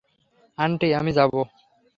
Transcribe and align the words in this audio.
Aunty, 0.57 0.87
আমি 0.93 1.11
যাবো। 1.13 1.39